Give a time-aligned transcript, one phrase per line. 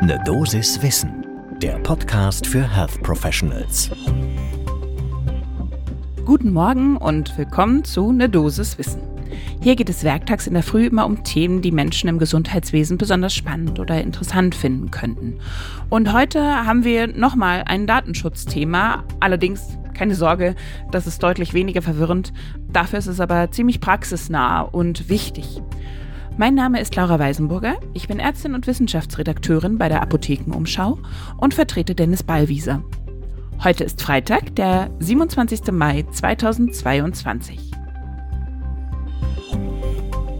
[0.00, 1.26] Ne Dosis Wissen,
[1.60, 3.90] der Podcast für Health Professionals.
[6.24, 9.02] Guten Morgen und willkommen zu Ne Dosis Wissen.
[9.60, 13.34] Hier geht es werktags in der Früh immer um Themen, die Menschen im Gesundheitswesen besonders
[13.34, 15.40] spannend oder interessant finden könnten.
[15.90, 20.54] Und heute haben wir nochmal ein Datenschutzthema, allerdings keine Sorge,
[20.92, 22.32] das ist deutlich weniger verwirrend.
[22.72, 25.60] Dafür ist es aber ziemlich praxisnah und wichtig.
[26.38, 27.80] Mein Name ist Laura Weisenburger.
[27.94, 30.96] Ich bin Ärztin und Wissenschaftsredakteurin bei der Apothekenumschau
[31.36, 32.84] und vertrete Dennis Ballwieser.
[33.64, 35.72] Heute ist Freitag, der 27.
[35.72, 37.72] Mai 2022.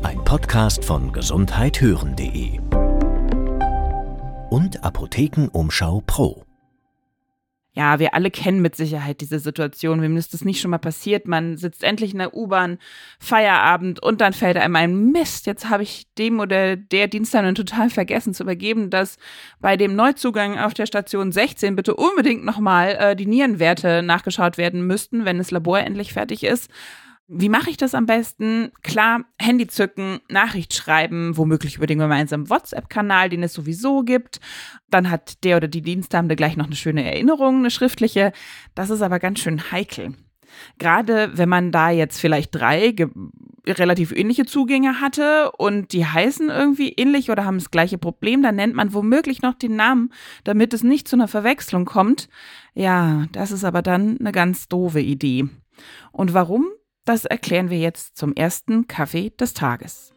[0.04, 2.60] Ein Podcast von gesundheithören.de
[4.50, 6.47] und Apothekenumschau Pro.
[7.78, 10.02] Ja, wir alle kennen mit Sicherheit diese Situation.
[10.02, 11.28] Wem ist das nicht schon mal passiert?
[11.28, 12.78] Man sitzt endlich in der U-Bahn,
[13.20, 15.46] Feierabend und dann fällt einem ein Mist.
[15.46, 19.16] Jetzt habe ich dem oder der Dienstleistung total vergessen zu übergeben, dass
[19.60, 24.84] bei dem Neuzugang auf der Station 16 bitte unbedingt nochmal äh, die Nierenwerte nachgeschaut werden
[24.84, 26.68] müssten, wenn das Labor endlich fertig ist.
[27.30, 28.72] Wie mache ich das am besten?
[28.82, 34.40] Klar, Handy zücken, Nachricht schreiben, womöglich über den gemeinsamen WhatsApp-Kanal, den es sowieso gibt.
[34.88, 38.32] Dann hat der oder die Diensthabende gleich noch eine schöne Erinnerung, eine schriftliche.
[38.74, 40.14] Das ist aber ganz schön heikel.
[40.78, 42.94] Gerade wenn man da jetzt vielleicht drei
[43.66, 48.56] relativ ähnliche Zugänge hatte und die heißen irgendwie ähnlich oder haben das gleiche Problem, dann
[48.56, 52.30] nennt man womöglich noch den Namen, damit es nicht zu einer Verwechslung kommt.
[52.72, 55.46] Ja, das ist aber dann eine ganz doofe Idee.
[56.10, 56.68] Und warum?
[57.08, 60.12] Das erklären wir jetzt zum ersten Kaffee des Tages.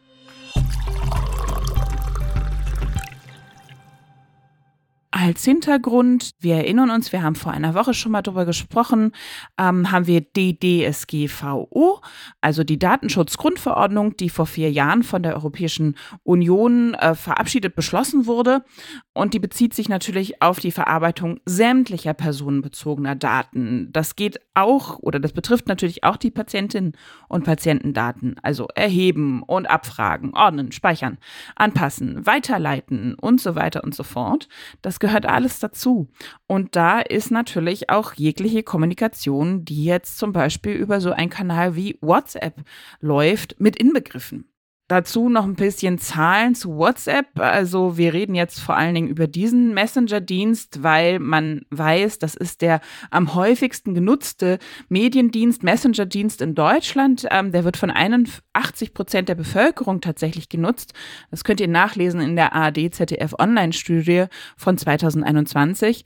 [5.24, 9.12] Als Hintergrund, wir erinnern uns, wir haben vor einer Woche schon mal darüber gesprochen,
[9.56, 12.00] ähm, haben wir DDSGVO,
[12.40, 18.64] also die Datenschutzgrundverordnung, die vor vier Jahren von der Europäischen Union äh, verabschiedet beschlossen wurde.
[19.12, 23.92] Und die bezieht sich natürlich auf die Verarbeitung sämtlicher personenbezogener Daten.
[23.92, 26.94] Das geht auch oder das betrifft natürlich auch die Patientinnen
[27.28, 31.18] und Patientendaten, also erheben und abfragen, ordnen, speichern,
[31.54, 34.48] anpassen, weiterleiten und so weiter und so fort.
[34.80, 36.08] Das gehört alles dazu.
[36.46, 41.76] Und da ist natürlich auch jegliche Kommunikation, die jetzt zum Beispiel über so einen Kanal
[41.76, 42.62] wie WhatsApp
[43.00, 44.51] läuft, mit inbegriffen.
[44.88, 47.38] Dazu noch ein bisschen Zahlen zu WhatsApp.
[47.38, 52.60] Also wir reden jetzt vor allen Dingen über diesen Messenger-Dienst, weil man weiß, das ist
[52.60, 57.26] der am häufigsten genutzte Mediendienst, Messenger-Dienst in Deutschland.
[57.30, 60.92] Ähm, der wird von 81 Prozent der Bevölkerung tatsächlich genutzt.
[61.30, 64.26] Das könnt ihr nachlesen in der ARD-ZDF-Online-Studie
[64.56, 66.04] von 2021.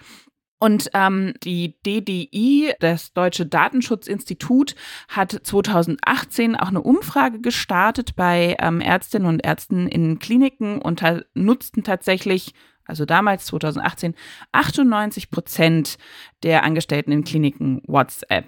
[0.59, 4.75] Und ähm, die DDI, das Deutsche Datenschutzinstitut,
[5.09, 11.03] hat 2018 auch eine Umfrage gestartet bei ähm, Ärztinnen und Ärzten in Kliniken und
[11.35, 12.55] nutzten tatsächlich
[12.87, 14.15] also damals 2018,
[14.53, 15.99] 98 Prozent
[16.43, 18.47] der Angestellten in Kliniken WhatsApp.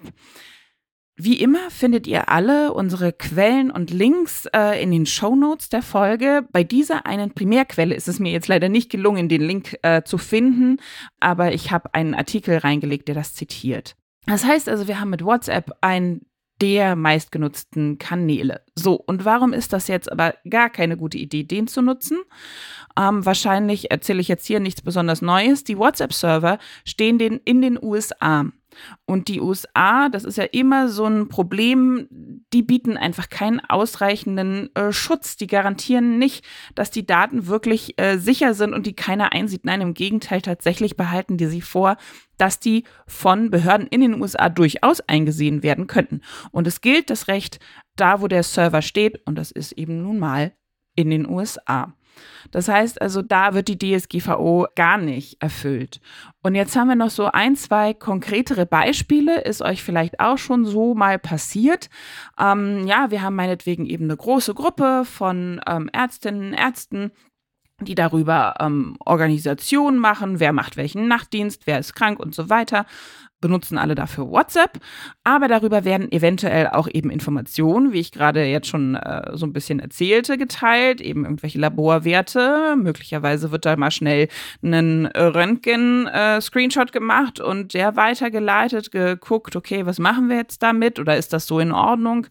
[1.21, 5.83] Wie immer findet ihr alle unsere Quellen und Links äh, in den Show Notes der
[5.83, 6.47] Folge.
[6.53, 10.17] Bei dieser einen Primärquelle ist es mir jetzt leider nicht gelungen, den Link äh, zu
[10.17, 10.79] finden,
[11.19, 13.97] aber ich habe einen Artikel reingelegt, der das zitiert.
[14.27, 16.25] Das heißt also, wir haben mit WhatsApp einen
[16.61, 18.61] der meistgenutzten Kanäle.
[18.77, 22.19] So, und warum ist das jetzt aber gar keine gute Idee, den zu nutzen?
[22.97, 25.65] Ähm, wahrscheinlich erzähle ich jetzt hier nichts besonders Neues.
[25.65, 28.47] Die WhatsApp-Server stehen den in den USA.
[29.05, 32.07] Und die USA, das ist ja immer so ein Problem,
[32.53, 35.37] die bieten einfach keinen ausreichenden äh, Schutz.
[35.37, 36.45] Die garantieren nicht,
[36.75, 39.65] dass die Daten wirklich äh, sicher sind und die keiner einsieht.
[39.65, 41.97] Nein, im Gegenteil, tatsächlich behalten die sie vor,
[42.37, 46.21] dass die von Behörden in den USA durchaus eingesehen werden könnten.
[46.51, 47.59] Und es gilt das Recht
[47.97, 50.53] da, wo der Server steht, und das ist eben nun mal
[50.95, 51.95] in den USA.
[52.51, 56.01] Das heißt also, da wird die DSGVO gar nicht erfüllt.
[56.43, 59.41] Und jetzt haben wir noch so ein, zwei konkretere Beispiele.
[59.41, 61.91] Ist euch vielleicht auch schon so mal passiert?
[62.39, 67.11] Ähm, ja, wir haben meinetwegen eben eine große Gruppe von ähm, Ärztinnen, Ärzten,
[67.81, 72.87] die darüber ähm, Organisationen machen, wer macht welchen Nachtdienst, wer ist krank und so weiter
[73.41, 74.79] benutzen alle dafür WhatsApp,
[75.25, 79.53] aber darüber werden eventuell auch eben Informationen, wie ich gerade jetzt schon äh, so ein
[79.53, 82.75] bisschen erzählte, geteilt, eben irgendwelche Laborwerte.
[82.77, 84.29] Möglicherweise wird da mal schnell
[84.63, 91.17] ein Röntgen-Screenshot äh, gemacht und der weitergeleitet, geguckt, okay, was machen wir jetzt damit oder
[91.17, 92.27] ist das so in Ordnung?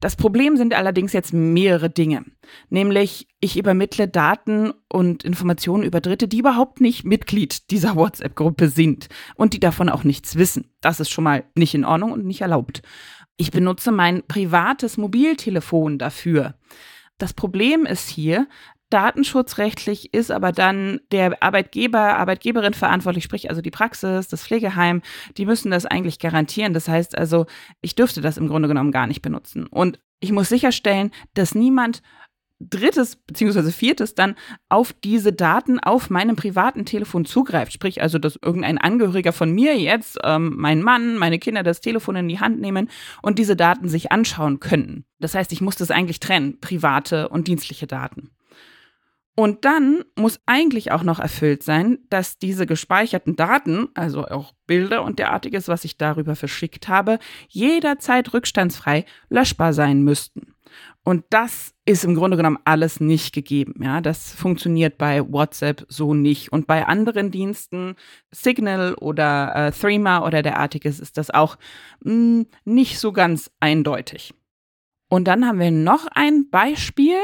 [0.00, 2.24] Das Problem sind allerdings jetzt mehrere Dinge.
[2.70, 9.08] Nämlich, ich übermittle Daten und Informationen über Dritte, die überhaupt nicht Mitglied dieser WhatsApp-Gruppe sind
[9.34, 10.70] und die davon auch nichts wissen.
[10.80, 12.82] Das ist schon mal nicht in Ordnung und nicht erlaubt.
[13.36, 16.54] Ich benutze mein privates Mobiltelefon dafür.
[17.18, 18.46] Das Problem ist hier,
[18.90, 25.02] Datenschutzrechtlich ist aber dann der Arbeitgeber, Arbeitgeberin verantwortlich, sprich also die Praxis, das Pflegeheim,
[25.36, 26.72] die müssen das eigentlich garantieren.
[26.72, 27.46] Das heißt also,
[27.80, 29.66] ich dürfte das im Grunde genommen gar nicht benutzen.
[29.66, 32.02] Und ich muss sicherstellen, dass niemand
[32.60, 34.34] drittes beziehungsweise viertes dann
[34.68, 37.72] auf diese Daten auf meinem privaten Telefon zugreift.
[37.72, 42.16] Sprich also, dass irgendein Angehöriger von mir jetzt, ähm, mein Mann, meine Kinder das Telefon
[42.16, 42.90] in die Hand nehmen
[43.22, 45.04] und diese Daten sich anschauen können.
[45.20, 48.30] Das heißt, ich muss das eigentlich trennen, private und dienstliche Daten.
[49.38, 55.04] Und dann muss eigentlich auch noch erfüllt sein, dass diese gespeicherten Daten, also auch Bilder
[55.04, 60.56] und derartiges, was ich darüber verschickt habe, jederzeit rückstandsfrei löschbar sein müssten.
[61.04, 63.80] Und das ist im Grunde genommen alles nicht gegeben.
[63.80, 66.50] Ja, das funktioniert bei WhatsApp so nicht.
[66.50, 67.94] Und bei anderen Diensten,
[68.32, 71.58] Signal oder äh, Threema oder derartiges, ist das auch
[72.02, 74.34] mh, hm, nicht so ganz eindeutig.
[75.08, 77.16] Und dann haben wir noch ein Beispiel.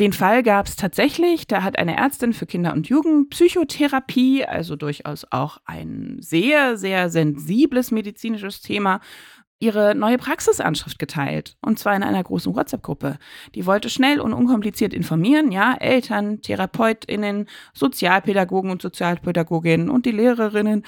[0.00, 1.46] Den Fall gab es tatsächlich.
[1.46, 7.90] Da hat eine Ärztin für Kinder- und Jugendpsychotherapie, also durchaus auch ein sehr, sehr sensibles
[7.90, 9.00] medizinisches Thema,
[9.62, 11.56] ihre neue Praxisanschrift geteilt.
[11.60, 13.18] Und zwar in einer großen WhatsApp-Gruppe.
[13.54, 20.84] Die wollte schnell und unkompliziert informieren, ja, Eltern, TherapeutInnen, Sozialpädagogen und Sozialpädagoginnen und die Lehrerinnen.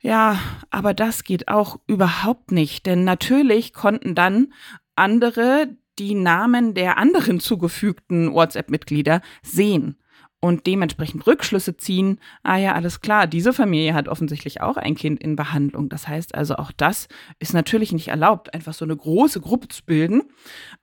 [0.00, 0.38] Ja,
[0.70, 4.54] aber das geht auch überhaupt nicht, denn natürlich konnten dann
[4.94, 9.96] andere die Namen der anderen zugefügten WhatsApp-Mitglieder sehen
[10.40, 15.20] und dementsprechend Rückschlüsse ziehen, ah ja, alles klar, diese Familie hat offensichtlich auch ein Kind
[15.20, 15.88] in Behandlung.
[15.88, 17.08] Das heißt also, auch das
[17.40, 20.22] ist natürlich nicht erlaubt, einfach so eine große Gruppe zu bilden,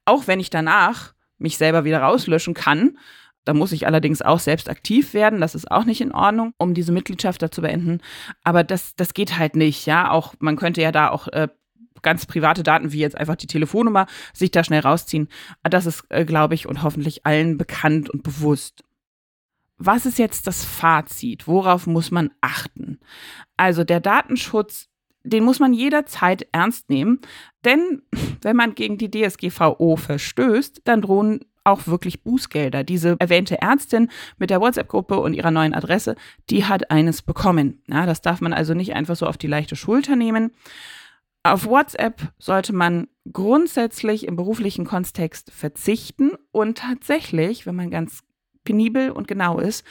[0.03, 2.97] auch wenn ich danach mich selber wieder rauslöschen kann.
[3.45, 5.39] Da muss ich allerdings auch selbst aktiv werden.
[5.39, 8.01] Das ist auch nicht in Ordnung, um diese Mitgliedschaft da zu beenden.
[8.43, 9.85] Aber das, das geht halt nicht.
[9.85, 11.47] Ja, auch man könnte ja da auch äh,
[12.05, 15.27] ganz private Daten wie jetzt einfach die Telefonnummer sich da schnell rausziehen.
[15.63, 18.85] Das ist, äh, glaube ich, und hoffentlich allen bekannt und bewusst
[19.77, 21.47] was ist jetzt das Fazit?
[21.47, 22.99] Worauf muss man achten?
[23.57, 24.87] Also der Datenschutz,
[25.23, 27.19] den muss man jederzeit ernst nehmen,
[27.63, 28.01] denn
[28.41, 32.83] wenn man gegen die DSGVO verstößt, dann drohen auch wirklich Bußgelder.
[32.83, 36.15] Diese erwähnte Ärztin mit der WhatsApp-Gruppe und ihrer neuen Adresse,
[36.51, 37.81] die hat eines bekommen.
[37.87, 40.51] Ja, das darf man also nicht einfach so auf die leichte Schulter nehmen.
[41.45, 48.23] Auf WhatsApp sollte man grundsätzlich im beruflichen Kontext verzichten und tatsächlich, wenn man ganz
[48.63, 49.85] penibel und genau ist,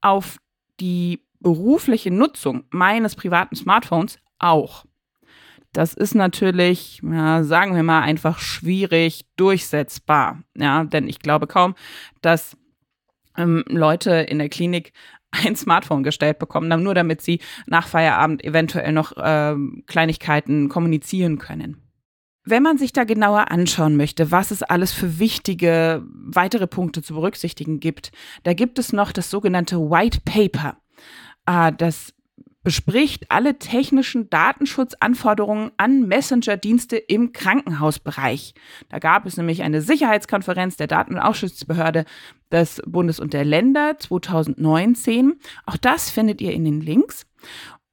[0.00, 0.36] auf
[0.78, 4.84] die berufliche Nutzung meines privaten Smartphones auch.
[5.72, 10.44] Das ist natürlich, ja, sagen wir mal, einfach schwierig durchsetzbar.
[10.56, 11.74] Ja, denn ich glaube kaum,
[12.22, 12.56] dass
[13.36, 14.92] ähm, Leute in der Klinik
[15.30, 21.76] ein Smartphone gestellt bekommen, nur damit sie nach Feierabend eventuell noch ähm, Kleinigkeiten kommunizieren können.
[22.44, 27.14] Wenn man sich da genauer anschauen möchte, was es alles für wichtige weitere Punkte zu
[27.14, 28.12] berücksichtigen gibt,
[28.44, 30.78] da gibt es noch das sogenannte White Paper.
[31.44, 32.14] Ah, das
[32.62, 38.54] bespricht alle technischen Datenschutzanforderungen an Messenger-Dienste im Krankenhausbereich.
[38.88, 42.04] Da gab es nämlich eine Sicherheitskonferenz der Daten- und Ausschussbehörde
[42.52, 45.40] des Bundes und der Länder 2019.
[45.64, 47.26] Auch das findet ihr in den Links.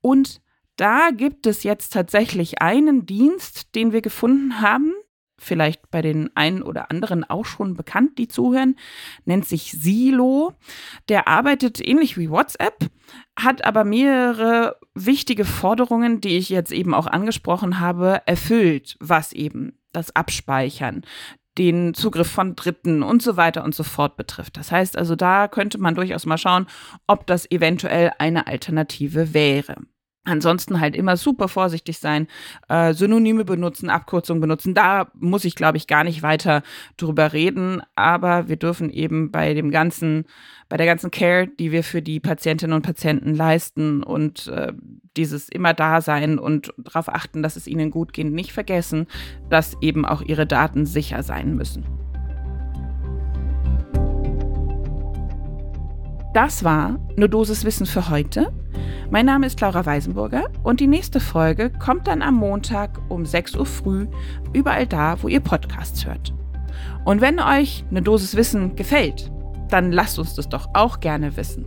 [0.02, 0.42] Und
[0.76, 4.94] da gibt es jetzt tatsächlich einen Dienst, den wir gefunden haben,
[5.40, 8.76] vielleicht bei den einen oder anderen auch schon bekannt, die zuhören,
[9.26, 10.54] nennt sich Silo.
[11.10, 12.90] Der arbeitet ähnlich wie WhatsApp,
[13.40, 19.78] hat aber mehrere wichtige Forderungen, die ich jetzt eben auch angesprochen habe, erfüllt, was eben
[19.94, 21.04] das Abspeichern,
[21.58, 24.58] den Zugriff von Dritten und so weiter und so fort betrifft.
[24.58, 26.68] Das heißt also, da könnte man durchaus mal schauen,
[27.08, 29.78] ob das eventuell eine Alternative wäre.
[30.28, 32.28] Ansonsten halt immer super vorsichtig sein,
[32.68, 34.74] äh, Synonyme benutzen, Abkürzungen benutzen.
[34.74, 36.64] Da muss ich, glaube ich, gar nicht weiter
[36.98, 37.82] drüber reden.
[37.96, 40.26] Aber wir dürfen eben bei dem ganzen,
[40.68, 44.74] bei der ganzen Care, die wir für die Patientinnen und Patienten leisten und äh,
[45.16, 49.08] dieses immer da sein und darauf achten, dass es ihnen gut geht, nicht vergessen,
[49.50, 51.86] dass eben auch ihre Daten sicher sein müssen.
[56.34, 58.52] Das war eine Dosis Wissen für heute.
[59.10, 63.56] Mein Name ist Laura Weisenburger und die nächste Folge kommt dann am Montag um 6
[63.56, 64.08] Uhr früh
[64.54, 66.34] überall da, wo ihr Podcasts hört.
[67.06, 69.32] Und wenn euch eine Dosis Wissen gefällt,
[69.70, 71.66] dann lasst uns das doch auch gerne wissen.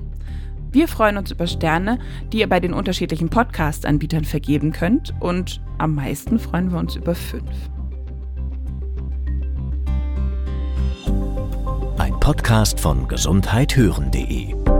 [0.73, 1.99] Wir freuen uns über Sterne,
[2.33, 7.15] die ihr bei den unterschiedlichen Podcast-Anbietern vergeben könnt und am meisten freuen wir uns über
[7.15, 7.51] fünf.
[11.99, 14.80] Ein Podcast von gesundheithören.de